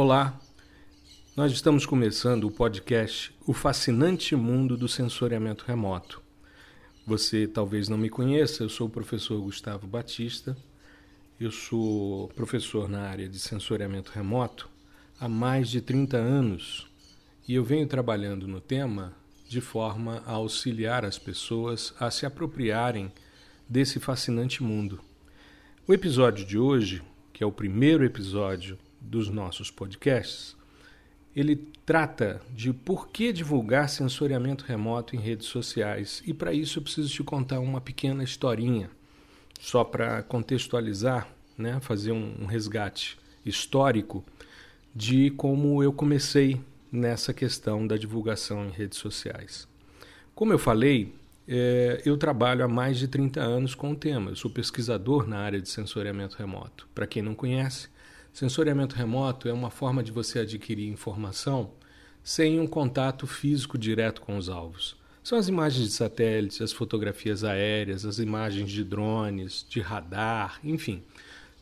[0.00, 0.40] Olá,
[1.36, 6.22] nós estamos começando o podcast O Fascinante Mundo do Sensoriamento Remoto.
[7.04, 10.56] Você talvez não me conheça, eu sou o professor Gustavo Batista,
[11.40, 14.70] eu sou professor na área de sensoriamento remoto
[15.18, 16.86] há mais de 30 anos
[17.48, 19.12] e eu venho trabalhando no tema
[19.48, 23.10] de forma a auxiliar as pessoas a se apropriarem
[23.68, 25.00] desse fascinante mundo.
[25.88, 30.56] O episódio de hoje, que é o primeiro episódio dos nossos podcasts,
[31.34, 31.56] ele
[31.86, 36.22] trata de por que divulgar sensoriamento remoto em redes sociais.
[36.26, 38.90] E para isso eu preciso te contar uma pequena historinha,
[39.60, 44.24] só para contextualizar, né, fazer um, resgate histórico
[44.94, 49.68] de como eu comecei nessa questão da divulgação em redes sociais.
[50.34, 51.14] Como eu falei,
[51.46, 54.30] é, eu trabalho há mais de 30 anos com o tema.
[54.30, 56.88] Eu sou pesquisador na área de sensoriamento remoto.
[56.94, 57.88] Para quem não conhece,
[58.38, 61.72] Sensoriamento remoto é uma forma de você adquirir informação
[62.22, 64.94] sem um contato físico direto com os alvos.
[65.24, 71.02] São as imagens de satélites, as fotografias aéreas, as imagens de drones, de radar, enfim.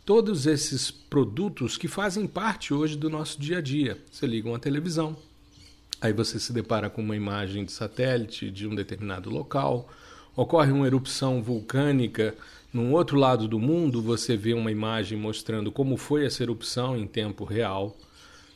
[0.05, 3.97] Todos esses produtos que fazem parte hoje do nosso dia a dia.
[4.13, 5.17] Você liga uma televisão,
[5.99, 9.89] aí você se depara com uma imagem de satélite de um determinado local,
[10.37, 12.35] ocorre uma erupção vulcânica
[12.77, 17.07] num outro lado do mundo, você vê uma imagem mostrando como foi essa erupção em
[17.07, 17.97] tempo real.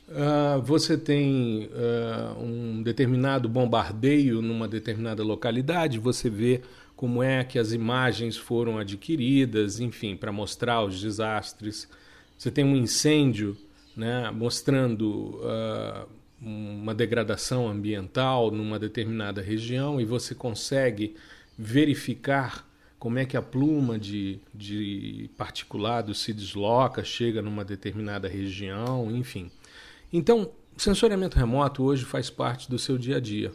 [0.09, 6.61] Uh, você tem uh, um determinado bombardeio numa determinada localidade, você vê
[6.95, 11.89] como é que as imagens foram adquiridas, enfim, para mostrar os desastres.
[12.37, 13.57] Você tem um incêndio
[13.97, 16.07] né, mostrando uh,
[16.43, 21.17] uma degradação ambiental numa determinada região e você consegue
[21.57, 22.70] verificar
[23.01, 29.51] como é que a pluma de, de particulado se desloca, chega numa determinada região, enfim.
[30.13, 33.53] Então, sensoriamento remoto hoje faz parte do seu dia a dia.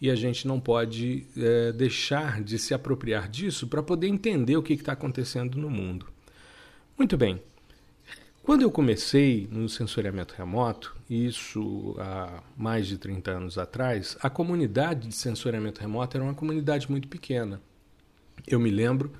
[0.00, 4.62] E a gente não pode é, deixar de se apropriar disso para poder entender o
[4.62, 6.06] que está acontecendo no mundo.
[6.96, 7.42] Muito bem.
[8.42, 15.08] Quando eu comecei no sensoriamento remoto, isso há mais de 30 anos atrás, a comunidade
[15.08, 17.60] de sensoriamento remoto era uma comunidade muito pequena.
[18.46, 19.12] Eu me lembro,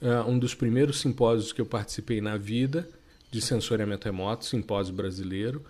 [0.00, 2.88] uh, um dos primeiros simpósios que eu participei na vida
[3.30, 5.64] de sensoriamento remoto, simpósio brasileiro,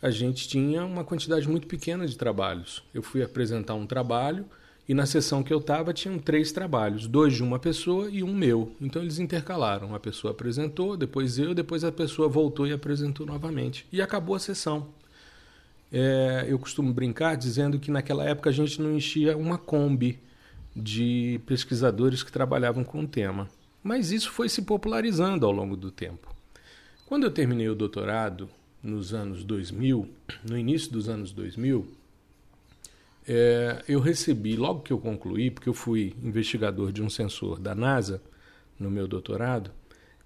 [0.00, 2.84] a gente tinha uma quantidade muito pequena de trabalhos.
[2.94, 4.46] Eu fui apresentar um trabalho
[4.88, 8.32] e na sessão que eu estava tinham três trabalhos, dois de uma pessoa e um
[8.32, 8.72] meu.
[8.80, 9.94] Então eles intercalaram.
[9.94, 13.84] A pessoa apresentou, depois eu, depois a pessoa voltou e apresentou novamente.
[13.92, 14.88] E acabou a sessão.
[15.92, 20.20] É, eu costumo brincar dizendo que naquela época a gente não enchia uma Kombi
[20.78, 23.48] de pesquisadores que trabalhavam com o tema.
[23.82, 26.34] Mas isso foi se popularizando ao longo do tempo.
[27.06, 28.48] Quando eu terminei o doutorado,
[28.82, 30.08] nos anos 2000,
[30.48, 31.86] no início dos anos 2000,
[33.26, 37.74] é, eu recebi, logo que eu concluí, porque eu fui investigador de um sensor da
[37.74, 38.22] NASA
[38.78, 39.70] no meu doutorado,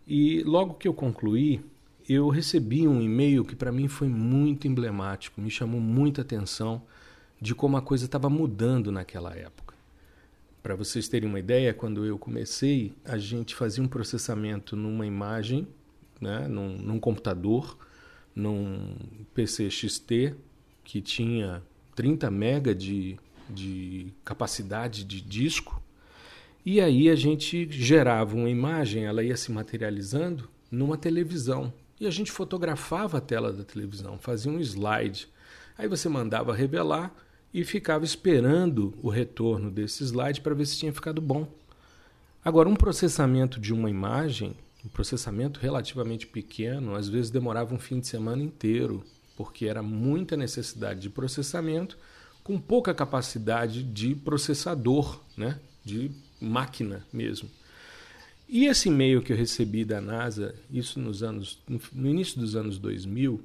[0.07, 1.61] e logo que eu concluí,
[2.09, 6.83] eu recebi um e-mail que para mim foi muito emblemático, me chamou muita atenção
[7.41, 9.62] de como a coisa estava mudando naquela época.
[10.63, 15.67] Para vocês terem uma ideia, quando eu comecei, a gente fazia um processamento numa imagem,
[16.21, 17.77] né, num, num computador,
[18.35, 18.95] num
[19.35, 20.37] PC XT
[20.85, 21.63] que tinha
[21.97, 23.19] 30 mega de,
[23.51, 25.83] de capacidade de disco.
[26.65, 31.73] E aí a gente gerava uma imagem, ela ia se materializando numa televisão.
[32.01, 35.29] E a gente fotografava a tela da televisão, fazia um slide.
[35.77, 37.13] Aí você mandava revelar
[37.53, 41.47] e ficava esperando o retorno desse slide para ver se tinha ficado bom.
[42.45, 48.01] Agora, um processamento de uma imagem, um processamento relativamente pequeno, às vezes demorava um fim
[48.01, 49.05] de semana inteiro,
[49.37, 51.99] porque era muita necessidade de processamento
[52.43, 55.61] com pouca capacidade de processador, né?
[55.85, 56.11] de
[56.41, 57.49] máquina mesmo.
[58.49, 61.63] E esse e-mail que eu recebi da NASA, isso nos anos,
[61.93, 63.41] no início dos anos 2000,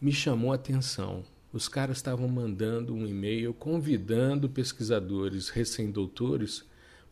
[0.00, 6.64] me chamou a atenção os caras estavam mandando um e-mail convidando pesquisadores recém-doutores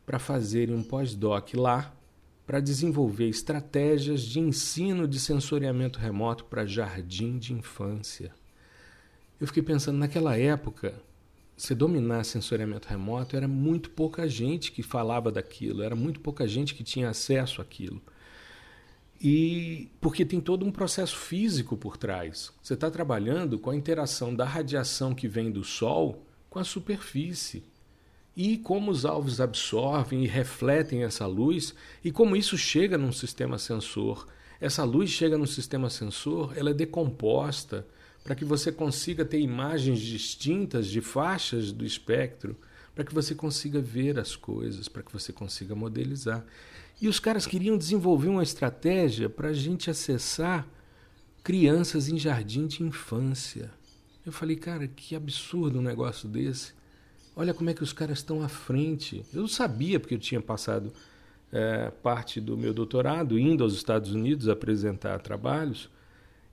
[0.07, 1.95] para fazerem um pós-doc lá
[2.47, 8.35] para desenvolver estratégias de ensino de sensoriamento remoto para jardim de infância.
[9.41, 10.95] Eu fiquei pensando, naquela época,
[11.57, 16.75] se dominar sensoriamento remoto era muito pouca gente que falava daquilo, era muito pouca gente
[16.75, 18.03] que tinha acesso àquilo.
[19.21, 22.53] E porque tem todo um processo físico por trás.
[22.63, 27.63] Você está trabalhando com a interação da radiação que vem do Sol com a superfície.
[28.35, 33.59] E como os alvos absorvem e refletem essa luz, e como isso chega num sistema
[33.59, 34.27] sensor.
[34.59, 37.87] Essa luz chega no sistema sensor, ela é decomposta,
[38.25, 42.57] para que você consiga ter imagens distintas de faixas do espectro,
[42.95, 46.45] para que você consiga ver as coisas, para que você consiga modelizar.
[47.01, 50.69] E os caras queriam desenvolver uma estratégia para a gente acessar
[51.43, 53.71] crianças em jardim de infância.
[54.25, 56.75] Eu falei, cara, que absurdo um negócio desse.
[57.35, 59.25] Olha como é que os caras estão à frente.
[59.33, 60.93] Eu sabia, porque eu tinha passado
[61.51, 65.89] é, parte do meu doutorado indo aos Estados Unidos apresentar trabalhos.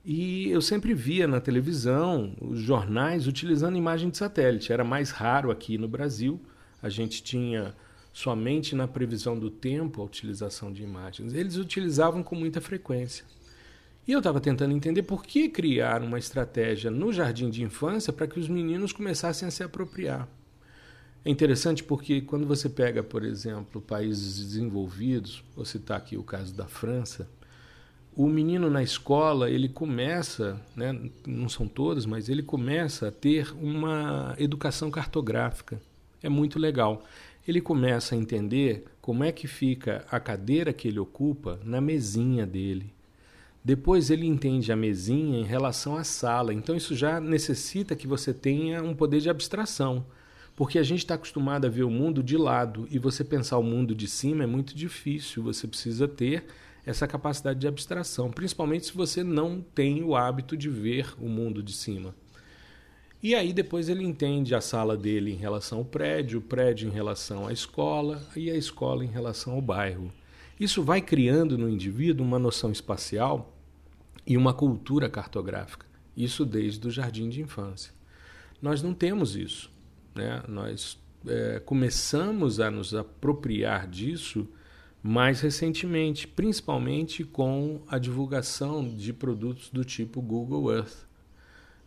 [0.02, 4.72] E eu sempre via na televisão os jornais utilizando imagem de satélite.
[4.72, 6.40] Era mais raro aqui no Brasil.
[6.80, 7.74] A gente tinha
[8.18, 11.34] somente na previsão do tempo a utilização de imagens.
[11.34, 13.24] Eles utilizavam com muita frequência.
[14.08, 18.26] E eu estava tentando entender por que criar uma estratégia no jardim de infância para
[18.26, 20.28] que os meninos começassem a se apropriar.
[21.24, 26.52] É interessante porque quando você pega, por exemplo, países desenvolvidos, vou citar aqui o caso
[26.52, 27.30] da França,
[28.16, 33.54] o menino na escola ele começa, né, não são todos, mas ele começa a ter
[33.62, 35.80] uma educação cartográfica.
[36.20, 37.04] É muito legal.
[37.48, 42.46] Ele começa a entender como é que fica a cadeira que ele ocupa na mesinha
[42.46, 42.92] dele.
[43.64, 46.52] Depois ele entende a mesinha em relação à sala.
[46.52, 50.04] Então isso já necessita que você tenha um poder de abstração.
[50.54, 53.62] Porque a gente está acostumado a ver o mundo de lado e você pensar o
[53.62, 55.42] mundo de cima é muito difícil.
[55.44, 56.44] Você precisa ter
[56.84, 61.62] essa capacidade de abstração, principalmente se você não tem o hábito de ver o mundo
[61.62, 62.14] de cima.
[63.22, 66.92] E aí depois ele entende a sala dele em relação ao prédio, o prédio em
[66.92, 70.12] relação à escola e a escola em relação ao bairro.
[70.58, 73.52] Isso vai criando no indivíduo uma noção espacial
[74.26, 75.86] e uma cultura cartográfica.
[76.16, 77.92] Isso desde o jardim de infância.
[78.62, 79.70] Nós não temos isso.
[80.14, 80.42] Né?
[80.48, 84.48] Nós é, começamos a nos apropriar disso
[85.02, 91.07] mais recentemente, principalmente com a divulgação de produtos do tipo Google Earth.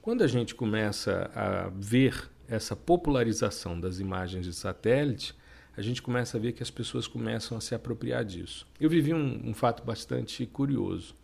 [0.02, 5.36] Quando a gente começa a ver essa popularização das imagens de satélite,
[5.78, 8.68] a gente começa a ver que as pessoas começam a se apropriar disso.
[8.80, 11.16] Eu vivi um, um fato bastante curioso.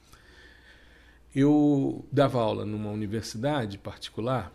[1.34, 4.54] Eu dava aula numa universidade particular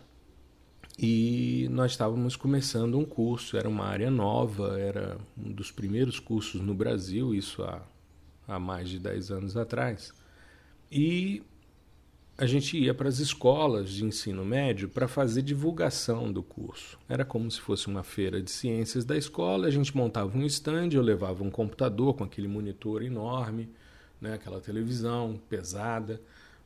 [0.97, 6.61] e nós estávamos começando um curso, era uma área nova, era um dos primeiros cursos
[6.61, 7.85] no Brasil, isso há,
[8.47, 10.13] há mais de 10 anos atrás.
[10.89, 11.43] E
[12.35, 16.97] a gente ia para as escolas de ensino médio para fazer divulgação do curso.
[17.07, 20.89] Era como se fosse uma feira de ciências da escola, a gente montava um stand,
[20.93, 23.69] eu levava um computador com aquele monitor enorme,
[24.19, 26.19] né, aquela televisão pesada,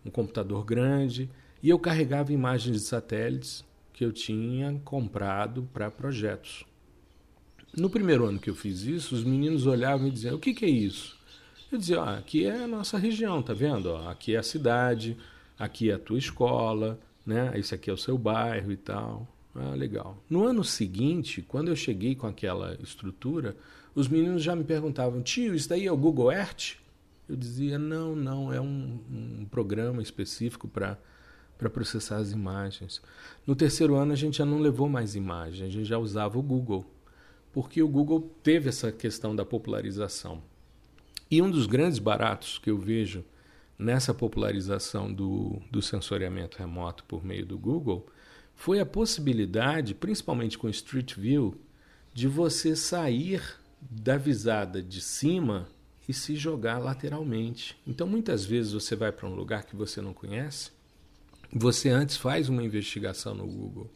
[0.05, 1.29] um computador grande,
[1.61, 6.63] e eu carregava imagens de satélites que eu tinha comprado para projetos.
[7.75, 10.63] No primeiro ano que eu fiz isso, os meninos olhavam e diziam: "O que, que
[10.63, 11.17] é isso?"
[11.69, 13.93] Eu dizia: ah, "Aqui é a nossa região, tá vendo?
[13.95, 15.17] aqui é a cidade,
[15.57, 17.51] aqui é a tua escola, né?
[17.55, 20.23] Esse aqui é o seu bairro e tal." Ah, legal.
[20.29, 23.55] No ano seguinte, quando eu cheguei com aquela estrutura,
[23.95, 26.75] os meninos já me perguntavam: "Tio, isso daí é o Google Earth?"
[27.27, 30.97] Eu dizia: "Não, não, é um, um programa específico para
[31.57, 33.01] para processar as imagens.
[33.45, 36.41] No terceiro ano a gente já não levou mais imagens, a gente já usava o
[36.41, 36.85] Google,
[37.51, 40.41] porque o Google teve essa questão da popularização.
[41.29, 43.23] E um dos grandes baratos que eu vejo
[43.77, 48.07] nessa popularização do, do sensoriamento remoto por meio do Google
[48.55, 51.55] foi a possibilidade, principalmente com Street View,
[52.13, 53.41] de você sair
[53.79, 55.67] da visada de cima
[56.09, 57.77] e se jogar lateralmente.
[57.85, 60.71] Então, muitas vezes você vai para um lugar que você não conhece
[61.51, 63.89] você antes faz uma investigação no Google.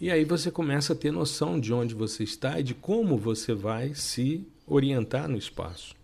[0.00, 3.52] E aí você começa a ter noção de onde você está e de como você
[3.52, 5.94] vai se orientar no espaço.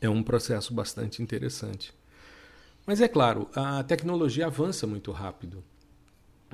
[0.00, 1.92] É um processo bastante interessante.
[2.86, 5.62] Mas é claro, a tecnologia avança muito rápido.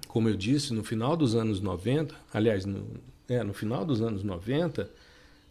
[0.09, 2.87] Como eu disse, no final dos anos 90, aliás, no,
[3.28, 4.90] é, no final dos anos 90,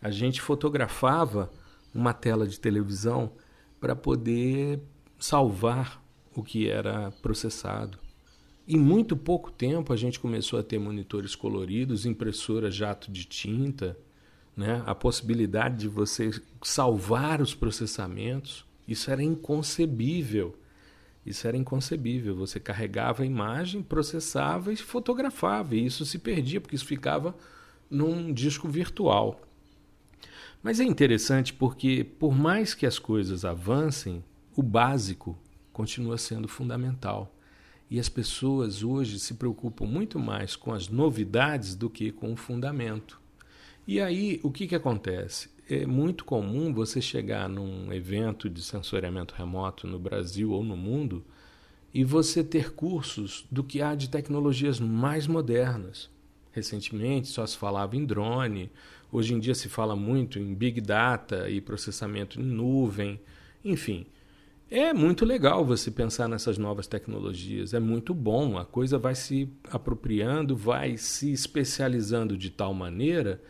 [0.02, 1.52] a gente fotografava
[1.94, 3.32] uma tela de televisão
[3.80, 4.80] para poder
[5.18, 6.04] salvar
[6.36, 7.98] o que era processado.
[8.68, 13.98] Em muito pouco tempo a gente começou a ter monitores coloridos, impressora jato de tinta,
[14.58, 14.84] né?
[14.86, 16.32] a possibilidade de você
[16.64, 18.66] salvar os processamentos.
[18.88, 20.56] Isso era inconcebível.
[21.26, 22.36] Isso era inconcebível.
[22.36, 25.76] Você carregava a imagem, processava e fotografava.
[25.76, 27.36] E isso se perdia, porque isso ficava
[27.90, 29.42] num disco virtual.
[30.62, 34.24] Mas é interessante porque, por mais que as coisas avancem,
[34.56, 35.38] o básico
[35.74, 37.36] continua sendo fundamental.
[37.90, 42.38] E as pessoas hoje se preocupam muito mais com as novidades do que com o
[42.38, 43.22] fundamento.
[43.88, 45.50] E aí, o que, que acontece?
[45.68, 51.26] É muito comum você chegar num evento de sensoriamento remoto no Brasil ou no mundo
[51.92, 56.08] e você ter cursos do que há de tecnologias mais modernas.
[56.52, 58.70] Recentemente só se falava em drone,
[59.12, 63.20] hoje em dia se fala muito em big data e processamento em nuvem,
[63.64, 64.06] enfim.
[64.70, 69.50] É muito legal você pensar nessas novas tecnologias, é muito bom, a coisa vai se
[69.72, 73.42] apropriando, vai se especializando de tal maneira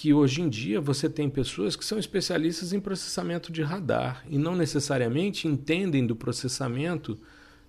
[0.00, 4.38] que hoje em dia você tem pessoas que são especialistas em processamento de radar e
[4.38, 7.20] não necessariamente entendem do processamento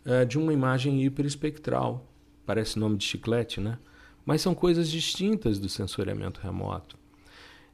[0.05, 2.09] é, de uma imagem hiperespectral.
[2.45, 3.77] Parece nome de chiclete, né?
[4.25, 6.97] Mas são coisas distintas do sensoriamento remoto.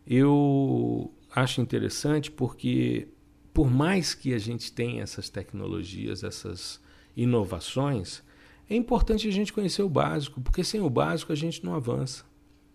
[0.07, 3.09] Eu acho interessante porque,
[3.53, 6.81] por mais que a gente tenha essas tecnologias, essas
[7.15, 8.23] inovações,
[8.67, 12.25] é importante a gente conhecer o básico, porque sem o básico a gente não avança.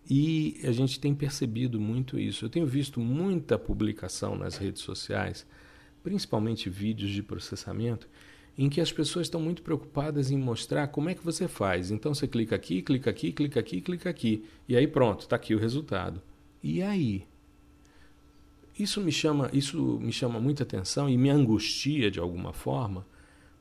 [0.09, 2.45] E a gente tem percebido muito isso.
[2.45, 5.45] Eu tenho visto muita publicação nas redes sociais,
[6.03, 8.09] principalmente vídeos de processamento,
[8.57, 11.89] em que as pessoas estão muito preocupadas em mostrar como é que você faz.
[11.89, 14.45] Então você clica aqui, clica aqui, clica aqui, clica aqui.
[14.67, 16.21] E aí pronto, está aqui o resultado.
[16.61, 17.25] E aí?
[18.77, 23.05] Isso me chama, isso me chama muita atenção e me angustia de alguma forma,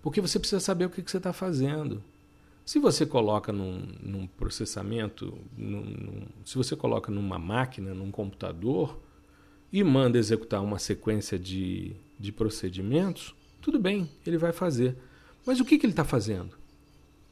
[0.01, 2.03] porque você precisa saber o que, que você está fazendo.
[2.64, 8.99] Se você coloca num, num processamento, num, num, se você coloca numa máquina, num computador,
[9.73, 14.97] e manda executar uma sequência de, de procedimentos, tudo bem, ele vai fazer.
[15.47, 16.57] Mas o que, que ele está fazendo?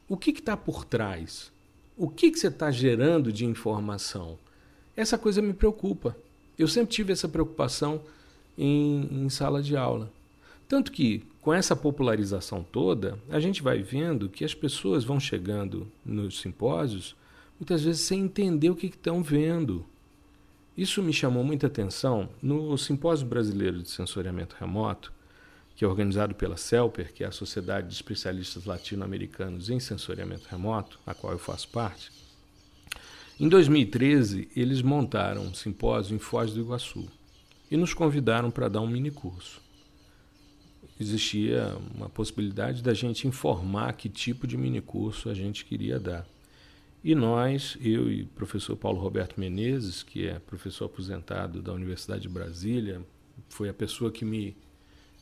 [0.08, 1.52] O que está por trás?
[1.96, 4.38] O que, que você está gerando de informação?
[4.96, 6.16] Essa coisa me preocupa.
[6.58, 8.02] Eu sempre tive essa preocupação
[8.56, 10.10] em, em sala de aula.
[10.70, 15.90] Tanto que, com essa popularização toda, a gente vai vendo que as pessoas vão chegando
[16.04, 17.16] nos simpósios
[17.58, 19.84] muitas vezes sem entender o que estão vendo.
[20.76, 25.12] Isso me chamou muita atenção no Simpósio Brasileiro de Sensoriamento Remoto
[25.74, 31.00] que é organizado pela CELPER, que é a Sociedade de Especialistas Latino-Americanos em Sensoriamento Remoto,
[31.04, 32.12] a qual eu faço parte,
[33.40, 37.08] em 2013 eles montaram um simpósio em Foz do Iguaçu
[37.68, 39.60] e nos convidaram para dar um mini curso.
[41.00, 46.26] Existia uma possibilidade da gente informar que tipo de mini curso a gente queria dar.
[47.02, 52.22] E nós, eu e o professor Paulo Roberto Menezes, que é professor aposentado da Universidade
[52.22, 53.00] de Brasília,
[53.48, 54.54] foi a pessoa que me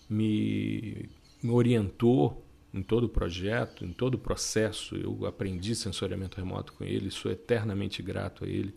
[0.09, 1.09] me,
[1.43, 2.43] me orientou
[2.73, 4.97] em todo o projeto, em todo o processo.
[4.97, 8.75] Eu aprendi sensoriamento remoto com ele, sou eternamente grato a ele.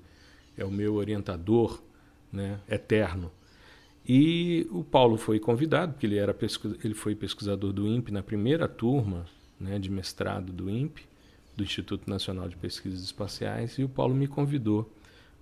[0.58, 1.82] É o meu orientador
[2.32, 3.32] né, eterno.
[4.08, 6.36] E o Paulo foi convidado, porque ele, era
[6.84, 9.26] ele foi pesquisador do INPE na primeira turma
[9.60, 11.04] né, de mestrado do INPE,
[11.56, 14.92] do Instituto Nacional de Pesquisas Espaciais, e o Paulo me convidou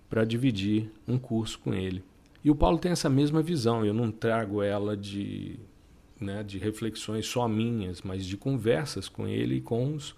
[0.10, 2.04] para dividir um curso com ele.
[2.44, 5.60] E o Paulo tem essa mesma visão, eu não trago ela de
[6.20, 10.14] né, de reflexões só minhas, mas de conversas com ele e com os,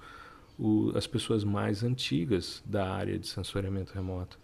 [0.57, 4.39] o, as pessoas mais antigas da área de sensoriamento remoto.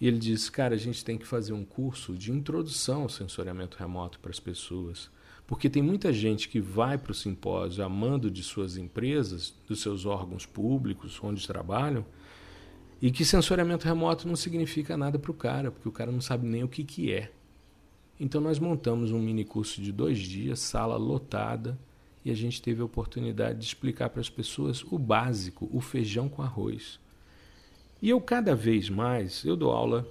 [0.00, 3.76] E ele disse: Cara, a gente tem que fazer um curso de introdução ao sensoriamento
[3.78, 5.10] remoto para as pessoas.
[5.46, 10.04] Porque tem muita gente que vai para o simpósio amando de suas empresas, dos seus
[10.04, 12.04] órgãos públicos, onde trabalham,
[13.00, 16.46] e que sensoriamento remoto não significa nada para o cara, porque o cara não sabe
[16.46, 17.30] nem o que, que é.
[18.18, 21.78] Então nós montamos um mini curso de dois dias, sala lotada,
[22.24, 26.28] e a gente teve a oportunidade de explicar para as pessoas o básico, o feijão
[26.28, 26.98] com arroz.
[28.00, 30.06] E eu cada vez mais, eu dou aula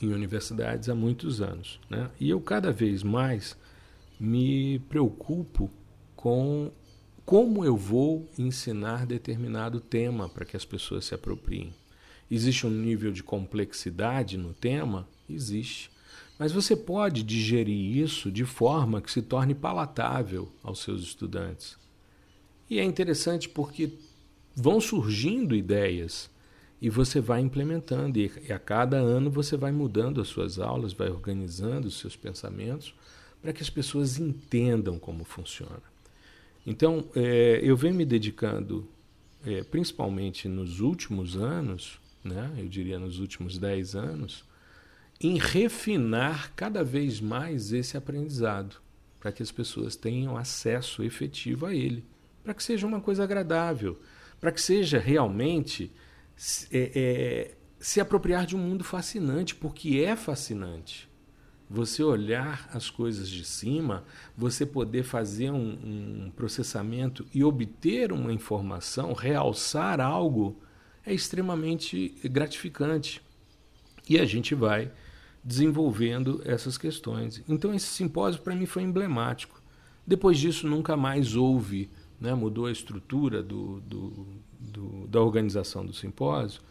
[0.00, 2.10] em universidades há muitos anos, né?
[2.20, 3.56] e eu cada vez mais
[4.18, 5.70] me preocupo
[6.14, 6.70] com
[7.24, 11.72] como eu vou ensinar determinado tema para que as pessoas se apropriem.
[12.30, 15.08] Existe um nível de complexidade no tema?
[15.28, 15.90] Existe.
[16.38, 21.78] Mas você pode digerir isso de forma que se torne palatável aos seus estudantes.
[22.68, 23.92] E é interessante porque
[24.54, 26.30] vão surgindo ideias
[26.84, 31.08] e você vai implementando, e a cada ano você vai mudando as suas aulas, vai
[31.08, 32.94] organizando os seus pensamentos
[33.40, 35.82] para que as pessoas entendam como funciona.
[36.66, 38.86] Então, é, eu venho me dedicando,
[39.46, 44.44] é, principalmente nos últimos anos, né, eu diria nos últimos 10 anos,
[45.18, 48.76] em refinar cada vez mais esse aprendizado,
[49.18, 52.04] para que as pessoas tenham acesso efetivo a ele,
[52.42, 53.98] para que seja uma coisa agradável,
[54.38, 55.90] para que seja realmente
[56.70, 61.08] é, é, se apropriar de um mundo fascinante, porque é fascinante.
[61.68, 64.04] Você olhar as coisas de cima,
[64.36, 70.60] você poder fazer um, um processamento e obter uma informação, realçar algo,
[71.06, 73.22] é extremamente gratificante.
[74.08, 74.92] E a gente vai
[75.42, 77.42] desenvolvendo essas questões.
[77.48, 79.62] Então esse simpósio para mim foi emblemático.
[80.06, 82.34] Depois disso nunca mais houve né?
[82.34, 84.26] mudou a estrutura do, do,
[84.72, 86.62] do, da organização do simpósio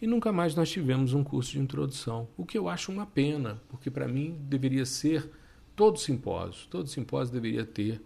[0.00, 3.60] e nunca mais nós tivemos um curso de introdução, o que eu acho uma pena,
[3.68, 5.30] porque para mim deveria ser
[5.76, 8.00] todo simpósio, todo simpósio deveria ter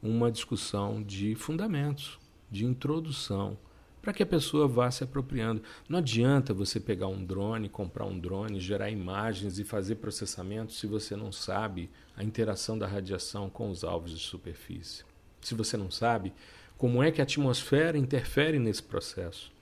[0.00, 2.18] uma discussão de fundamentos,
[2.50, 3.58] de introdução,
[4.00, 5.62] para que a pessoa vá se apropriando.
[5.88, 10.86] Não adianta você pegar um drone, comprar um drone, gerar imagens e fazer processamento se
[10.86, 15.04] você não sabe a interação da radiação com os alvos de superfície.
[15.40, 16.32] Se você não sabe
[16.80, 19.52] como é que a atmosfera interfere nesse processo.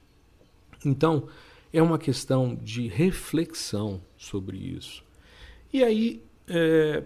[0.85, 1.27] Então,
[1.73, 5.03] é uma questão de reflexão sobre isso.
[5.73, 7.03] E aí, é,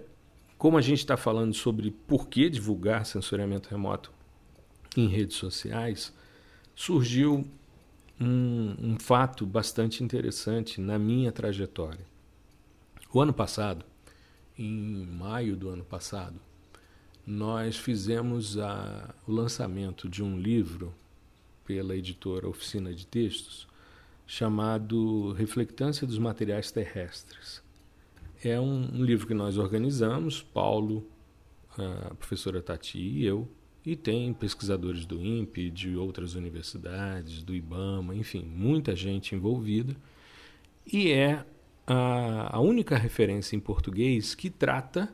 [0.59, 4.12] como a gente está falando sobre por que divulgar sensoriamento remoto
[4.95, 6.12] em redes sociais,
[6.75, 7.47] surgiu
[8.21, 12.04] um, um fato bastante interessante na minha trajetória.
[13.11, 13.83] O ano passado,
[14.59, 16.38] em maio do ano passado,
[17.26, 20.95] nós fizemos a, o lançamento de um livro
[21.64, 23.69] pela editora Oficina de Textos
[24.26, 27.62] chamado Reflectância dos Materiais Terrestres.
[28.43, 31.07] É um, um livro que nós organizamos, Paulo,
[31.76, 33.49] a professora Tati e eu,
[33.85, 39.97] e tem pesquisadores do INPE, de outras universidades, do IBAMA, enfim, muita gente envolvida.
[40.91, 41.45] E é
[41.87, 45.12] a, a única referência em português que trata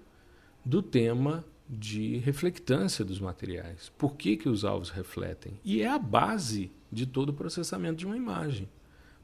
[0.64, 3.92] do tema de reflectância dos materiais.
[3.98, 5.60] Por que, que os alvos refletem?
[5.64, 8.68] E é a base de todo o processamento de uma imagem.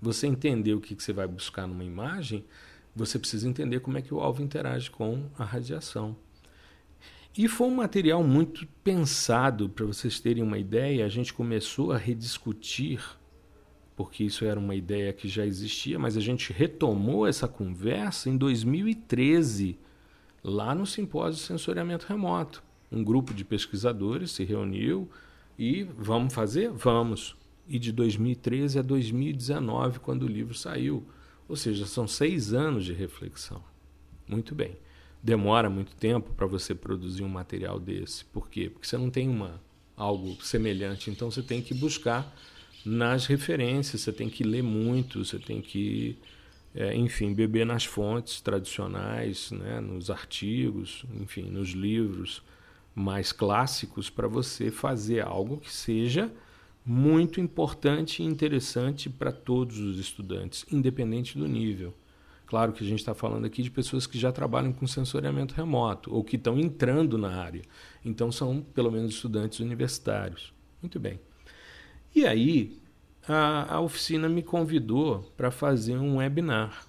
[0.01, 2.45] Você entender o que, que você vai buscar numa imagem,
[2.95, 6.17] você precisa entender como é que o alvo interage com a radiação.
[7.37, 11.97] E foi um material muito pensado, para vocês terem uma ideia, a gente começou a
[11.97, 13.03] rediscutir,
[13.97, 18.37] porque isso era uma ideia que já existia, mas a gente retomou essa conversa em
[18.37, 19.77] 2013,
[20.45, 22.63] lá no Simpósio de Sensoriamento Remoto.
[22.93, 25.11] Um grupo de pesquisadores se reuniu
[25.59, 26.71] e vamos fazer?
[26.71, 27.35] Vamos.
[27.67, 31.03] E de 2013 a 2019, quando o livro saiu.
[31.49, 33.65] Ou seja, são seis anos de reflexão.
[34.29, 34.77] Muito bem
[35.25, 38.27] demora muito tempo para você produzir um material desse.
[38.27, 38.69] Por quê?
[38.69, 39.59] Porque você não tem uma,
[39.97, 41.11] algo semelhante.
[41.11, 42.31] Então você tem que buscar
[42.85, 46.19] nas referências, você tem que ler muito, você tem que,
[46.75, 52.43] é, enfim, beber nas fontes tradicionais, né, nos artigos, enfim, nos livros
[52.95, 56.33] mais clássicos para você fazer algo que seja
[56.85, 61.95] muito importante e interessante para todos os estudantes, independente do nível.
[62.47, 66.15] Claro que a gente está falando aqui de pessoas que já trabalham com sensoriamento remoto
[66.15, 67.63] ou que estão entrando na área.
[68.05, 70.53] Então são pelo menos estudantes universitários.
[70.83, 71.19] Muito bem.
[72.15, 72.79] E aí
[73.29, 76.87] a, a oficina me convidou para fazer um webinar.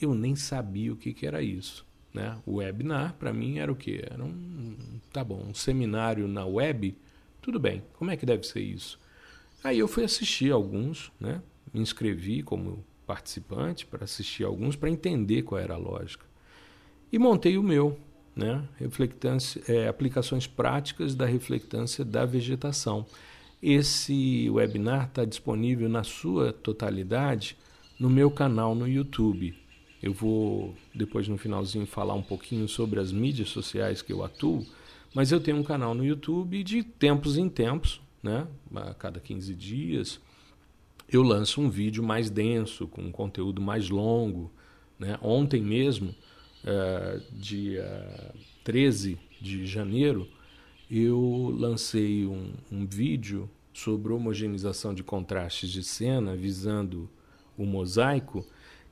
[0.00, 1.86] Eu nem sabia o que, que era isso.
[2.12, 2.36] Né?
[2.46, 4.04] O webinar para mim era o quê?
[4.10, 4.76] Era um,
[5.12, 6.96] tá bom, um seminário na web.
[7.42, 7.82] Tudo bem.
[7.94, 8.98] Como é que deve ser isso?
[9.62, 11.42] Aí eu fui assistir alguns, né?
[11.72, 16.24] Me inscrevi como participante para assistir alguns para entender qual era a lógica.
[17.12, 17.98] E montei o meu,
[18.36, 18.62] né?
[18.76, 23.04] Reflectância, é, aplicações práticas da reflectância da vegetação.
[23.62, 27.56] Esse webinar está disponível na sua totalidade
[27.98, 29.54] no meu canal no YouTube.
[30.00, 34.64] Eu vou depois no finalzinho falar um pouquinho sobre as mídias sociais que eu atuo,
[35.12, 38.46] mas eu tenho um canal no YouTube de tempos em tempos, né?
[38.74, 40.20] A cada 15 dias,
[41.10, 44.52] eu lanço um vídeo mais denso, com um conteúdo mais longo.
[44.98, 45.18] Né?
[45.22, 46.14] Ontem mesmo,
[46.64, 50.28] uh, dia 13 de janeiro,
[50.90, 57.08] eu lancei um, um vídeo sobre homogeneização de contrastes de cena visando
[57.56, 58.44] o mosaico,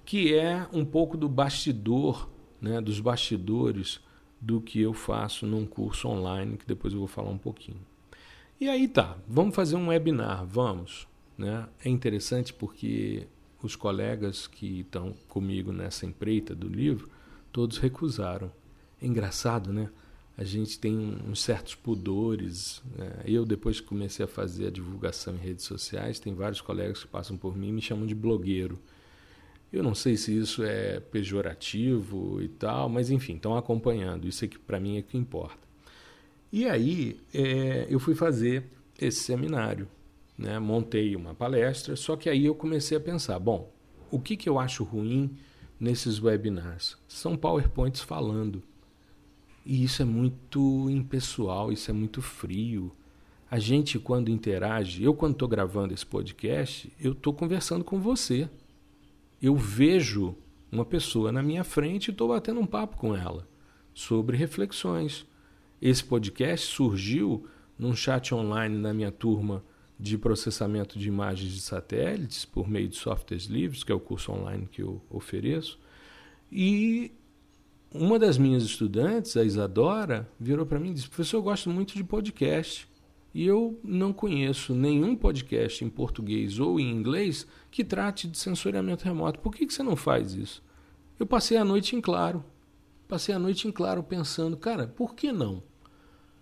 [0.04, 2.28] que é um pouco do bastidor,
[2.61, 4.00] né, dos bastidores
[4.40, 7.80] do que eu faço num curso online, que depois eu vou falar um pouquinho.
[8.61, 11.09] E aí tá, vamos fazer um webinar, vamos.
[11.37, 11.68] Né?
[11.85, 13.26] É interessante porque
[13.62, 17.11] os colegas que estão comigo nessa empreita do livro,
[17.52, 18.50] todos recusaram.
[19.00, 19.90] Engraçado, né?
[20.37, 22.83] A gente tem uns certos pudores.
[22.96, 23.22] Né?
[23.25, 27.09] Eu, depois que comecei a fazer a divulgação em redes sociais, tem vários colegas que
[27.09, 28.79] passam por mim e me chamam de blogueiro.
[29.72, 34.29] Eu não sei se isso é pejorativo e tal, mas enfim, estão acompanhando.
[34.29, 35.66] Isso é que para mim é que importa.
[36.53, 38.64] E aí é, eu fui fazer
[38.99, 39.88] esse seminário
[40.37, 40.59] né?
[40.59, 43.72] montei uma palestra, só que aí eu comecei a pensar, bom,
[44.11, 45.37] o que, que eu acho ruim
[45.81, 46.96] nesses webinars?
[47.09, 48.62] São PowerPoints falando.
[49.66, 52.92] E isso é muito impessoal, isso é muito frio.
[53.50, 58.48] A gente, quando interage, eu, quando estou gravando esse podcast, eu estou conversando com você.
[59.42, 60.37] Eu vejo
[60.70, 63.44] uma pessoa na minha frente e estou batendo um papo com ela
[63.92, 65.26] sobre reflexões.
[65.83, 69.64] Esse podcast surgiu num chat online na minha turma
[69.98, 74.31] de processamento de imagens de satélites por meio de softwares livres, que é o curso
[74.31, 75.76] online que eu ofereço.
[76.52, 77.11] E
[77.92, 81.94] uma das minhas estudantes, a Isadora, virou para mim e disse: Professor, eu gosto muito
[81.94, 82.88] de podcast.
[83.35, 89.05] E eu não conheço nenhum podcast em português ou em inglês que trate de sensoriamento
[89.05, 89.40] remoto.
[89.40, 90.62] Por que, que você não faz isso?
[91.18, 92.42] Eu passei a noite em claro.
[93.07, 95.62] Passei a noite em claro pensando, cara, por que não?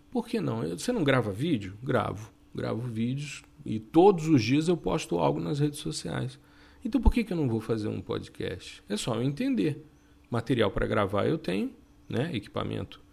[0.08, 0.60] Por que não?
[0.68, 1.76] Você não grava vídeo?
[1.82, 2.32] Gravo.
[2.54, 6.38] Gravo vídeos e todos os dias eu posto algo nas redes sociais.
[6.84, 8.84] Então por que, que eu não vou fazer um podcast?
[8.88, 9.84] É só eu entender.
[10.30, 11.72] Material para gravar eu tenho,
[12.08, 12.30] né?
[12.34, 13.04] equipamento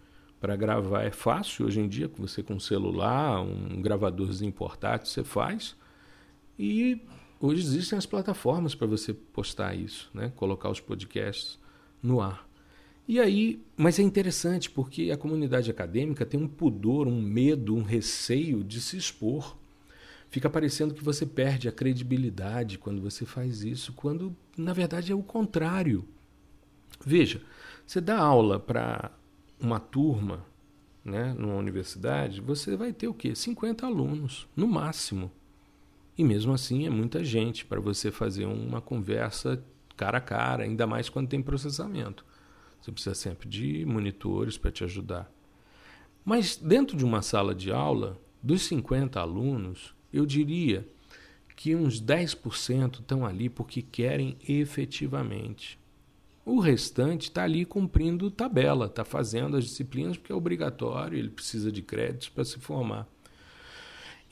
[0.42, 5.06] para gravar é fácil hoje em dia, com você com um celular, um gravadorzinho portátil,
[5.06, 5.76] você faz.
[6.58, 7.00] E
[7.40, 10.32] hoje existem as plataformas para você postar isso, né?
[10.34, 11.60] colocar os podcasts
[12.02, 12.44] no ar.
[13.06, 17.82] E aí, mas é interessante porque a comunidade acadêmica tem um pudor, um medo, um
[17.84, 19.56] receio de se expor.
[20.28, 25.14] Fica parecendo que você perde a credibilidade quando você faz isso, quando na verdade é
[25.14, 26.04] o contrário.
[27.04, 27.40] Veja,
[27.86, 29.10] você dá aula para
[29.60, 30.44] uma turma,
[31.04, 33.34] né, numa universidade, você vai ter o quê?
[33.34, 35.30] 50 alunos, no máximo.
[36.16, 39.62] E mesmo assim é muita gente para você fazer uma conversa
[39.96, 42.24] cara a cara, ainda mais quando tem processamento.
[42.80, 45.30] Você precisa sempre de monitores para te ajudar.
[46.24, 50.86] Mas dentro de uma sala de aula, dos 50 alunos, eu diria
[51.56, 55.78] que uns 10% estão ali porque querem efetivamente.
[56.44, 61.70] O restante está ali cumprindo tabela, está fazendo as disciplinas porque é obrigatório, ele precisa
[61.70, 63.06] de créditos para se formar.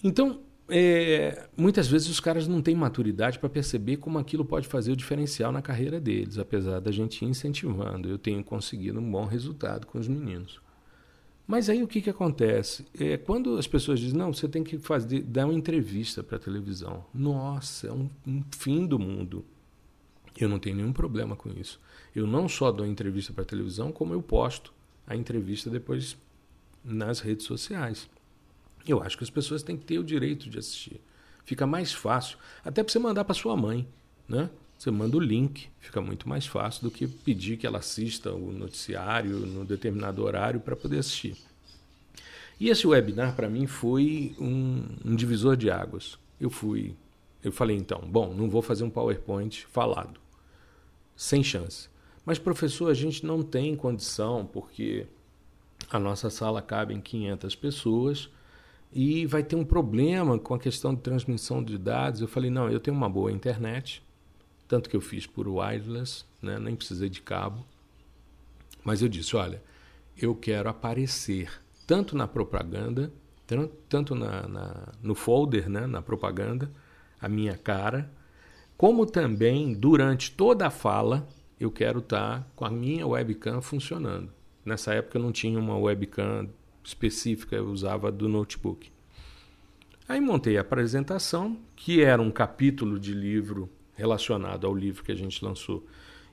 [0.02, 4.92] Então, é, muitas vezes os caras não têm maturidade para perceber como aquilo pode fazer
[4.92, 8.08] o diferencial na carreira deles, apesar da gente ir incentivando.
[8.08, 10.60] Eu tenho conseguido um bom resultado com os meninos.
[11.46, 12.86] Mas aí o que, que acontece?
[12.98, 16.40] É, quando as pessoas dizem, não, você tem que fazer, dar uma entrevista para a
[16.40, 17.04] televisão.
[17.12, 19.44] Nossa, é um, um fim do mundo.
[20.38, 21.80] Eu não tenho nenhum problema com isso.
[22.14, 24.72] Eu não só dou entrevista para televisão, como eu posto
[25.06, 26.16] a entrevista depois
[26.84, 28.08] nas redes sociais.
[28.86, 31.00] Eu acho que as pessoas têm que ter o direito de assistir.
[31.44, 33.86] Fica mais fácil, até para você mandar para sua mãe,
[34.28, 34.48] né?
[34.78, 38.50] Você manda o link, fica muito mais fácil do que pedir que ela assista o
[38.50, 41.36] noticiário no determinado horário para poder assistir.
[42.58, 46.18] E esse webinar para mim foi um, um, divisor de águas.
[46.40, 46.94] Eu fui,
[47.42, 50.20] eu falei então, bom, não vou fazer um PowerPoint falado,
[51.16, 51.88] sem chance.
[52.24, 55.06] Mas professor, a gente não tem condição porque
[55.90, 58.30] a nossa sala cabe em 500 pessoas
[58.92, 62.20] e vai ter um problema com a questão de transmissão de dados.
[62.20, 64.02] Eu falei, não, eu tenho uma boa internet,
[64.68, 66.58] tanto que eu fiz por wireless, né?
[66.58, 67.64] nem precisei de cabo.
[68.84, 69.62] Mas eu disse, olha,
[70.16, 71.50] eu quero aparecer
[71.86, 73.12] tanto na propaganda,
[73.88, 75.86] tanto na, na, no folder, né?
[75.86, 76.70] na propaganda,
[77.20, 78.10] a minha cara,
[78.76, 81.26] como também durante toda a fala
[81.58, 84.32] eu quero estar com a minha webcam funcionando.
[84.64, 86.48] Nessa época eu não tinha uma webcam
[86.82, 88.90] específica eu usava do notebook.
[90.08, 95.14] Aí montei a apresentação, que era um capítulo de livro relacionado ao livro que a
[95.16, 95.86] gente lançou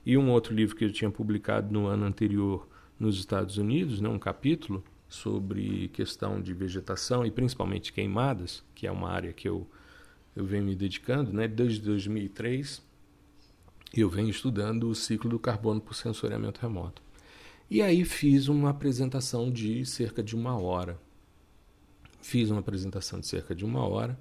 [0.04, 2.66] e um outro livro que eu tinha publicado no ano anterior
[2.98, 8.90] nos Estados Unidos, né, um capítulo sobre questão de vegetação e principalmente queimadas, que é
[8.90, 9.66] uma área que eu,
[10.38, 12.80] eu venho me dedicando, né, desde 2003
[13.92, 17.02] eu venho estudando o ciclo do carbono por sensoriamento remoto.
[17.68, 20.96] E aí fiz uma apresentação de cerca de uma hora.
[22.22, 24.16] Fiz uma apresentação de cerca de uma hora.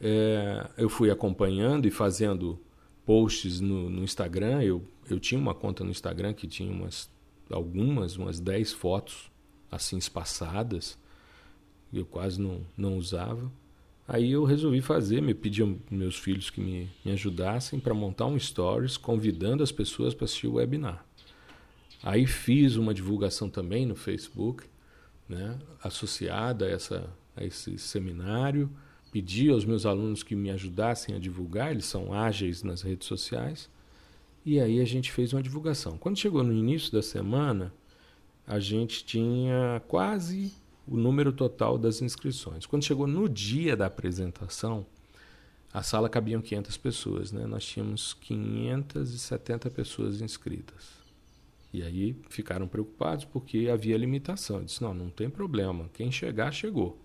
[0.00, 2.58] É, eu fui acompanhando e fazendo
[3.04, 4.62] posts no, no, Instagram.
[4.62, 7.08] Eu, eu tinha uma conta no Instagram que tinha umas,
[7.48, 9.30] algumas, umas 10 fotos
[9.70, 10.98] assim espaçadas.
[11.92, 13.48] Eu quase não, não usava.
[14.08, 18.38] Aí eu resolvi fazer, me pedi meus filhos que me, me ajudassem para montar um
[18.38, 21.04] stories convidando as pessoas para assistir o webinar.
[22.02, 24.64] Aí fiz uma divulgação também no Facebook,
[25.28, 28.70] né, associada a, essa, a esse seminário.
[29.10, 33.68] Pedi aos meus alunos que me ajudassem a divulgar, eles são ágeis nas redes sociais.
[34.44, 35.98] E aí a gente fez uma divulgação.
[35.98, 37.74] Quando chegou no início da semana,
[38.46, 40.52] a gente tinha quase
[40.86, 42.66] o número total das inscrições.
[42.66, 44.86] Quando chegou no dia da apresentação,
[45.72, 47.46] a sala cabiam 500 pessoas, né?
[47.46, 50.96] Nós tínhamos 570 pessoas inscritas.
[51.72, 54.58] E aí ficaram preocupados porque havia limitação.
[54.58, 55.90] Eu disse: não, não tem problema.
[55.92, 56.98] Quem chegar, chegou.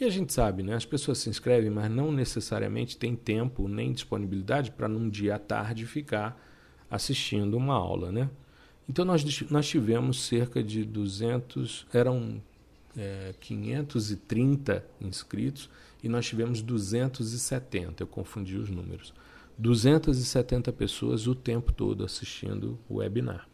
[0.00, 0.74] E a gente sabe, né?
[0.74, 5.38] As pessoas se inscrevem, mas não necessariamente têm tempo nem disponibilidade para num dia à
[5.38, 6.40] tarde ficar
[6.90, 8.28] assistindo uma aula, né?
[8.88, 12.42] Então nós, nós tivemos cerca de 200, eram
[12.96, 15.68] é, 530 inscritos
[16.02, 19.12] e nós tivemos 270, eu confundi os números.
[19.58, 23.46] 270 pessoas o tempo todo assistindo o webinar.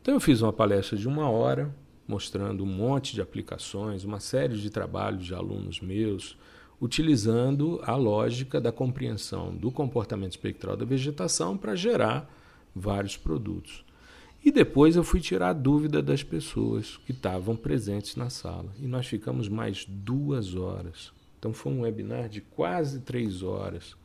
[0.00, 1.74] Então eu fiz uma palestra de uma hora,
[2.06, 6.36] mostrando um monte de aplicações, uma série de trabalhos de alunos meus,
[6.80, 12.32] utilizando a lógica da compreensão do comportamento espectral da vegetação para gerar
[12.74, 13.84] vários produtos.
[14.44, 18.72] E depois eu fui tirar a dúvida das pessoas que estavam presentes na sala.
[18.78, 21.12] E nós ficamos mais duas horas.
[21.38, 23.96] Então foi um webinar de quase três horas.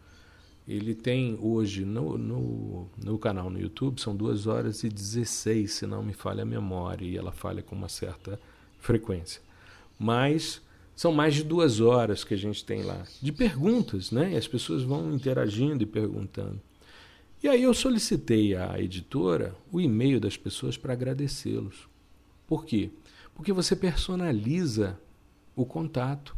[0.68, 5.86] Ele tem hoje no, no, no canal no YouTube, são duas horas e 16, se
[5.86, 8.40] não me falha a memória, e ela falha com uma certa
[8.80, 9.42] frequência.
[10.00, 10.62] Mas
[10.96, 14.34] são mais de duas horas que a gente tem lá de perguntas, né?
[14.34, 16.62] E as pessoas vão interagindo e perguntando.
[17.44, 21.90] E aí eu solicitei à editora o e-mail das pessoas para agradecê-los.
[22.48, 22.90] Por quê?
[23.36, 24.98] Porque você personaliza
[25.54, 26.38] o contato.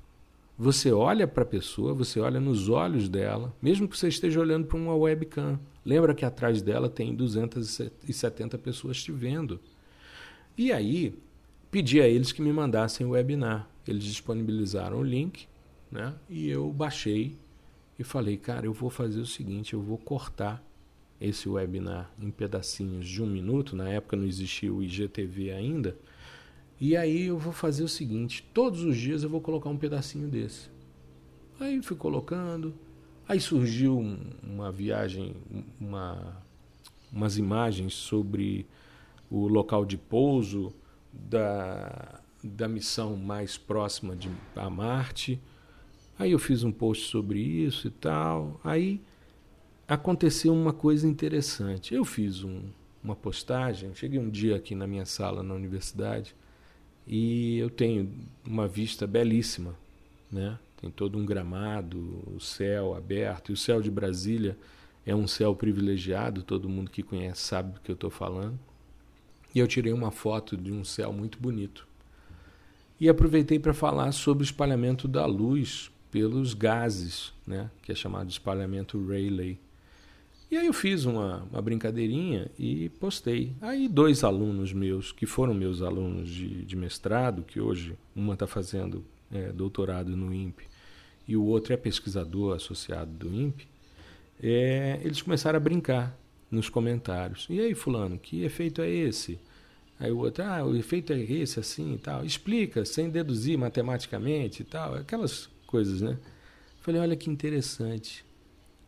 [0.58, 4.66] Você olha para a pessoa, você olha nos olhos dela, mesmo que você esteja olhando
[4.66, 5.60] para uma webcam.
[5.86, 9.60] Lembra que atrás dela tem 270 pessoas te vendo.
[10.58, 11.14] E aí,
[11.70, 13.70] pedi a eles que me mandassem o webinar.
[13.88, 15.48] Eles disponibilizaram o link,
[15.92, 16.16] né?
[16.28, 17.38] E eu baixei
[18.00, 20.65] e falei, cara, eu vou fazer o seguinte, eu vou cortar
[21.20, 25.98] esse webinar em pedacinhos de um minuto, na época não existia o IGTV ainda,
[26.80, 30.28] e aí eu vou fazer o seguinte: todos os dias eu vou colocar um pedacinho
[30.28, 30.70] desse.
[31.60, 32.74] Aí fui colocando,
[33.28, 33.98] aí surgiu
[34.44, 35.36] uma viagem,
[35.80, 36.44] uma,
[37.12, 38.68] umas imagens sobre
[39.30, 40.74] o local de pouso
[41.14, 45.40] da, da missão mais próxima de, a Marte.
[46.20, 48.60] Aí eu fiz um post sobre isso e tal.
[48.64, 49.02] Aí
[49.88, 51.94] aconteceu uma coisa interessante.
[51.94, 52.62] Eu fiz um,
[53.04, 56.36] uma postagem, cheguei um dia aqui na minha sala na universidade
[57.08, 58.12] e eu tenho
[58.46, 59.76] uma vista belíssima,
[60.32, 60.58] né?
[60.82, 64.58] Tem todo um gramado, o céu aberto, e o céu de Brasília
[65.06, 68.60] é um céu privilegiado, todo mundo que conhece sabe do que eu estou falando.
[69.54, 71.88] E eu tirei uma foto de um céu muito bonito.
[73.00, 77.70] E aproveitei para falar sobre o espalhamento da luz pelos gases, né?
[77.82, 79.60] que é chamado de espalhamento Rayleigh.
[80.56, 83.52] E aí eu fiz uma, uma brincadeirinha e postei.
[83.60, 88.48] Aí dois alunos meus, que foram meus alunos de, de mestrado, que hoje uma está
[88.48, 90.64] fazendo é, doutorado no INPE
[91.28, 93.68] e o outro é pesquisador associado do INPE,
[94.42, 96.18] é, eles começaram a brincar
[96.50, 97.48] nos comentários.
[97.50, 99.38] E aí, fulano, que efeito é esse?
[100.00, 102.24] Aí o outro, ah, o efeito é esse, assim e tal.
[102.24, 104.96] Explica, sem deduzir matematicamente e tal.
[104.96, 106.18] Aquelas coisas, né?
[106.80, 108.24] Falei, olha que interessante.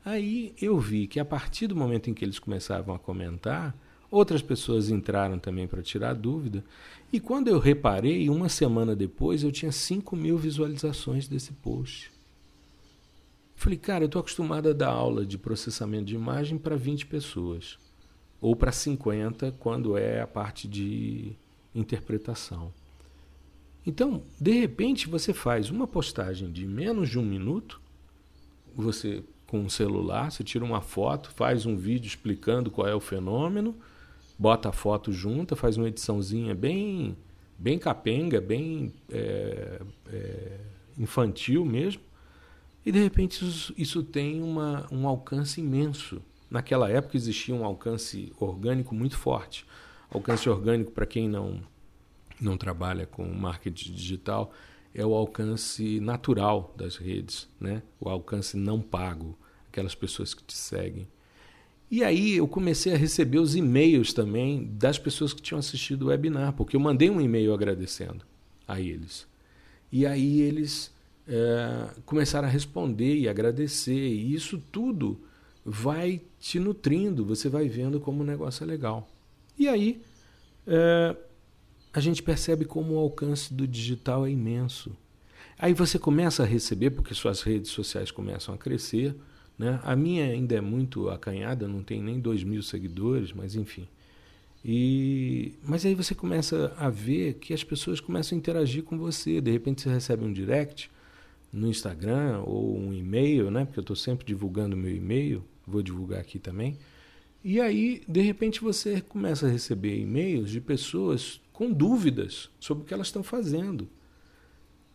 [0.08, 3.76] Aí eu vi que a partir do momento em que eles começavam a comentar,
[4.10, 6.64] outras pessoas entraram também para tirar dúvida.
[7.12, 12.10] E quando eu reparei, uma semana depois, eu tinha 5 mil visualizações desse post.
[13.54, 17.78] Falei, cara, eu estou acostumado a dar aula de processamento de imagem para 20 pessoas,
[18.40, 21.34] ou para 50 quando é a parte de
[21.76, 22.72] interpretação.
[23.86, 27.82] Então, de repente, você faz uma postagem de menos de um minuto,
[28.74, 33.00] você com um celular, você tira uma foto, faz um vídeo explicando qual é o
[33.00, 33.76] fenômeno,
[34.38, 37.18] bota a foto junta, faz uma ediçãozinha bem,
[37.58, 39.82] bem capenga, bem é,
[40.12, 40.60] é,
[40.98, 42.02] infantil mesmo,
[42.86, 46.22] e de repente isso, isso tem uma, um alcance imenso.
[46.50, 49.66] Naquela época existia um alcance orgânico muito forte.
[50.10, 51.60] Alcance orgânico, para quem não,
[52.40, 54.54] não trabalha com marketing digital,
[54.98, 57.84] é o alcance natural das redes, né?
[58.00, 59.38] o alcance não pago,
[59.70, 61.08] aquelas pessoas que te seguem.
[61.90, 66.08] E aí eu comecei a receber os e-mails também das pessoas que tinham assistido o
[66.08, 68.26] webinar, porque eu mandei um e-mail agradecendo
[68.68, 69.28] a eles.
[69.92, 70.92] E aí eles
[71.28, 75.22] é, começaram a responder e agradecer, e isso tudo
[75.64, 79.08] vai te nutrindo, você vai vendo como o negócio é legal.
[79.58, 80.02] E aí
[80.66, 81.16] é,
[81.98, 84.96] a gente percebe como o alcance do digital é imenso.
[85.58, 89.16] Aí você começa a receber, porque suas redes sociais começam a crescer.
[89.58, 89.80] Né?
[89.82, 93.88] A minha ainda é muito acanhada, não tem nem dois mil seguidores, mas enfim.
[94.64, 99.42] E, mas aí você começa a ver que as pessoas começam a interagir com você.
[99.42, 100.92] De repente você recebe um direct
[101.52, 103.66] no Instagram ou um e-mail, né?
[103.66, 106.78] porque eu estou sempre divulgando meu e-mail, vou divulgar aqui também.
[107.44, 112.86] E aí, de repente, você começa a receber e-mails de pessoas com dúvidas sobre o
[112.86, 113.90] que elas estão fazendo.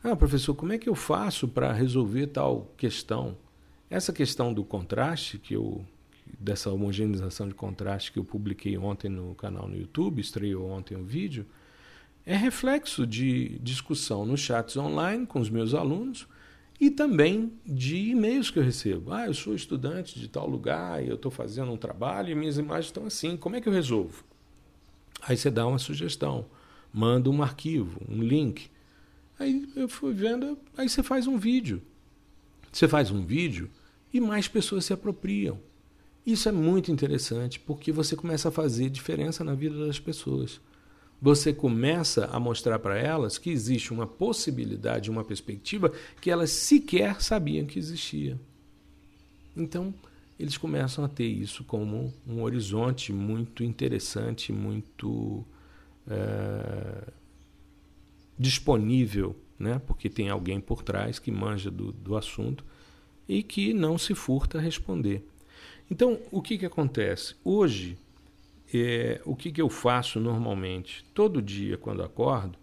[0.01, 3.37] Ah, professor, como é que eu faço para resolver tal questão?
[3.91, 5.85] Essa questão do contraste, que eu,
[6.39, 11.01] dessa homogeneização de contraste que eu publiquei ontem no canal no YouTube, estreou ontem o
[11.01, 11.47] um vídeo,
[12.25, 16.29] é reflexo de discussão nos chats online com os meus alunos
[16.81, 19.13] e também de e-mails que eu recebo.
[19.13, 22.57] Ah, eu sou estudante de tal lugar e eu estou fazendo um trabalho e minhas
[22.57, 23.37] imagens estão assim.
[23.37, 24.23] Como é que eu resolvo?
[25.23, 26.47] Aí você dá uma sugestão,
[26.93, 28.69] manda um arquivo, um link.
[29.39, 31.81] Aí eu fui vendo, aí você faz um vídeo.
[32.73, 33.71] Você faz um vídeo
[34.13, 35.61] e mais pessoas se apropriam.
[36.27, 40.61] Isso é muito interessante porque você começa a fazer diferença na vida das pessoas.
[41.21, 47.23] Você começa a mostrar para elas que existe uma possibilidade, uma perspectiva que elas sequer
[47.23, 48.41] sabiam que existia.
[49.57, 49.95] Então,
[50.39, 55.45] eles começam a ter isso como um horizonte muito interessante, muito
[56.07, 57.09] é,
[58.39, 59.81] disponível, né?
[59.87, 62.65] porque tem alguém por trás que manja do, do assunto
[63.29, 65.27] e que não se furta a responder.
[65.91, 67.37] Então, o que, que acontece?
[67.45, 67.99] Hoje,
[68.73, 71.05] é, o que, que eu faço normalmente?
[71.13, 72.59] Todo dia, quando acordo,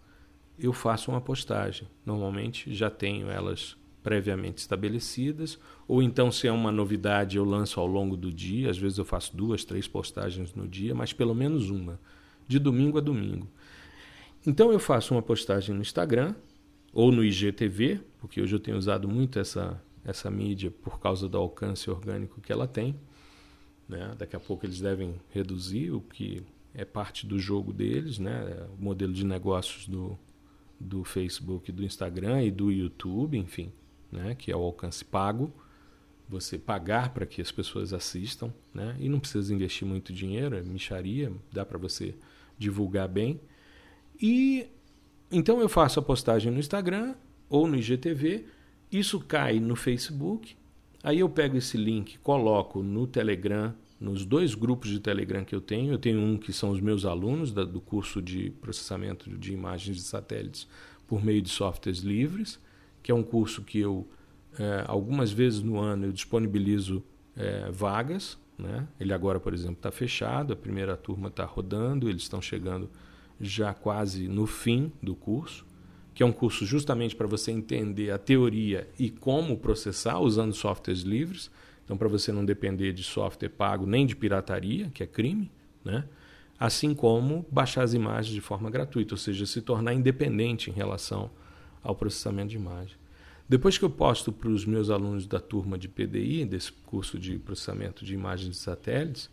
[0.58, 1.88] eu faço uma postagem.
[2.04, 7.86] Normalmente já tenho elas previamente estabelecidas, ou então, se é uma novidade, eu lanço ao
[7.86, 8.70] longo do dia.
[8.70, 12.00] Às vezes eu faço duas, três postagens no dia, mas pelo menos uma,
[12.46, 13.48] de domingo a domingo.
[14.46, 16.34] Então, eu faço uma postagem no Instagram
[16.92, 21.36] ou no IGTV, porque hoje eu tenho usado muito essa, essa mídia por causa do
[21.36, 22.96] alcance orgânico que ela tem.
[23.88, 24.14] Né?
[24.18, 28.66] Daqui a pouco eles devem reduzir, o que é parte do jogo deles, né?
[28.78, 30.18] o modelo de negócios do,
[30.78, 33.70] do Facebook, do Instagram e do YouTube, enfim
[34.10, 35.52] né, que é o alcance pago,
[36.28, 40.62] você pagar para que as pessoas assistam, né, e não precisa investir muito dinheiro, é
[40.62, 42.14] micharia, dá para você
[42.56, 43.40] divulgar bem.
[44.20, 44.68] E
[45.30, 47.14] então eu faço a postagem no Instagram
[47.48, 48.46] ou no IGTV,
[48.92, 50.56] isso cai no Facebook,
[51.02, 55.60] aí eu pego esse link, coloco no Telegram, nos dois grupos de Telegram que eu
[55.60, 55.92] tenho.
[55.92, 59.96] Eu tenho um que são os meus alunos da, do curso de processamento de imagens
[59.96, 60.66] de satélites
[61.06, 62.58] por meio de softwares livres
[63.02, 64.06] que é um curso que eu,
[64.58, 67.02] é, algumas vezes no ano, eu disponibilizo
[67.36, 68.38] é, vagas.
[68.58, 68.86] Né?
[68.98, 72.90] Ele agora, por exemplo, está fechado, a primeira turma está rodando, eles estão chegando
[73.40, 75.64] já quase no fim do curso,
[76.12, 81.00] que é um curso justamente para você entender a teoria e como processar usando softwares
[81.02, 81.50] livres.
[81.84, 85.50] Então, para você não depender de software pago nem de pirataria, que é crime,
[85.84, 86.04] né?
[86.58, 91.30] assim como baixar as imagens de forma gratuita, ou seja, se tornar independente em relação
[91.82, 92.96] ao processamento de imagem.
[93.48, 97.36] Depois que eu posto para os meus alunos da turma de PDI, desse curso de
[97.38, 99.28] processamento de imagens de satélites,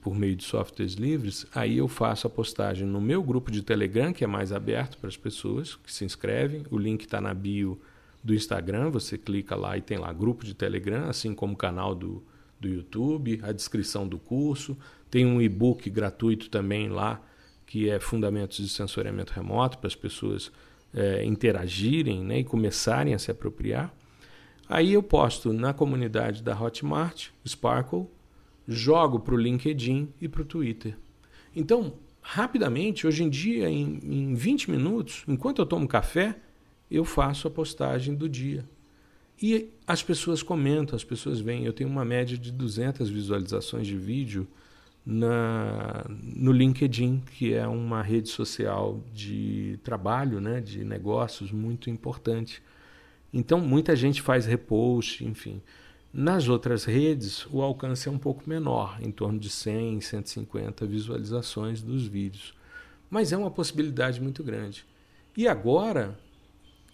[0.00, 4.12] por meio de softwares livres, aí eu faço a postagem no meu grupo de Telegram,
[4.12, 6.64] que é mais aberto para as pessoas que se inscrevem.
[6.70, 7.80] O link está na bio
[8.22, 11.94] do Instagram, você clica lá e tem lá grupo de Telegram, assim como o canal
[11.94, 12.22] do,
[12.60, 14.76] do YouTube, a descrição do curso.
[15.10, 17.20] Tem um e-book gratuito também lá,
[17.66, 20.52] que é Fundamentos de Sensoriamento Remoto, para as pessoas
[20.94, 23.94] é, interagirem né, e começarem a se apropriar.
[24.68, 28.06] Aí eu posto na comunidade da Hotmart, Sparkle,
[28.66, 30.96] jogo para o LinkedIn e para o Twitter.
[31.56, 36.36] Então, rapidamente, hoje em dia, em, em 20 minutos, enquanto eu tomo café,
[36.90, 38.64] eu faço a postagem do dia.
[39.40, 41.64] E as pessoas comentam, as pessoas vêm.
[41.64, 44.46] Eu tenho uma média de 200 visualizações de vídeo
[45.04, 52.62] na, no LinkedIn, que é uma rede social de trabalho, né, de negócios muito importante.
[53.32, 55.62] Então, muita gente faz repost, enfim.
[56.12, 61.82] Nas outras redes, o alcance é um pouco menor, em torno de 100, 150 visualizações
[61.82, 62.54] dos vídeos.
[63.10, 64.86] Mas é uma possibilidade muito grande.
[65.36, 66.18] E agora,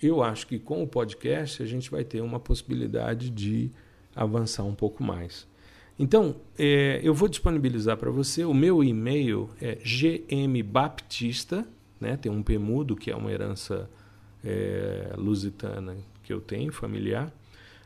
[0.02, 3.70] eu acho que com o podcast a gente vai ter uma possibilidade de
[4.14, 5.46] avançar um pouco mais.
[5.98, 8.44] Então, é, eu vou disponibilizar para você.
[8.44, 11.66] O meu e-mail é gmbaptista,
[12.00, 12.16] né?
[12.16, 13.88] tem um P mudo, que é uma herança
[14.44, 17.32] é, lusitana que eu tenho, familiar,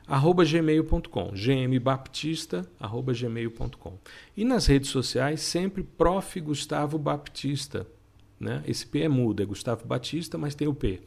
[0.06, 3.98] arroba gmail.com, gmbaptista, arroba gmail.com.
[4.36, 6.40] E nas redes sociais, sempre prof.
[6.40, 7.86] Gustavo Baptista.
[8.40, 8.62] Né?
[8.66, 11.02] Esse P é mudo, é Gustavo Batista, mas tem o P.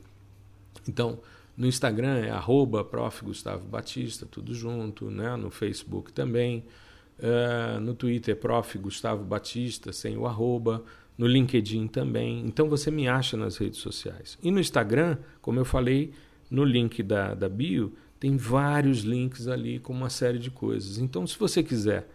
[0.87, 1.19] Então,
[1.57, 3.25] no Instagram é arroba prof.
[3.25, 5.35] Gustavo Batista, tudo junto, né?
[5.35, 6.63] no Facebook também.
[7.21, 8.77] Uh, no Twitter, prof.
[8.79, 10.83] Gustavo Batista, sem o arroba.
[11.17, 12.43] No LinkedIn também.
[12.45, 14.39] Então você me acha nas redes sociais.
[14.41, 16.13] E no Instagram, como eu falei,
[16.49, 20.99] no link da, da bio, tem vários links ali com uma série de coisas.
[20.99, 22.07] Então, se você quiser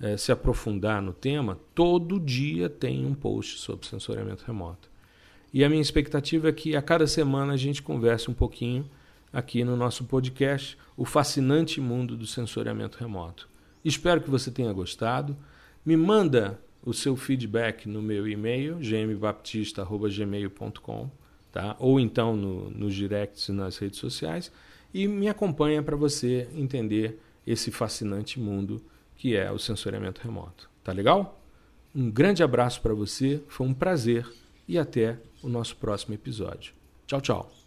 [0.00, 4.88] eh, se aprofundar no tema, todo dia tem um post sobre sensoriamento remoto.
[5.52, 8.88] E a minha expectativa é que a cada semana a gente converse um pouquinho
[9.30, 13.49] aqui no nosso podcast, O Fascinante Mundo do Sensoriamento Remoto.
[13.84, 15.36] Espero que você tenha gostado.
[15.84, 21.10] Me manda o seu feedback no meu e-mail, gmbaptista.gmail.com,
[21.52, 21.76] tá?
[21.78, 24.52] ou então no, nos directs e nas redes sociais,
[24.92, 28.82] e me acompanha para você entender esse fascinante mundo
[29.16, 30.70] que é o sensoriamento remoto.
[30.82, 31.38] Tá legal?
[31.94, 34.26] Um grande abraço para você, foi um prazer
[34.66, 36.72] e até o nosso próximo episódio.
[37.06, 37.59] Tchau, tchau.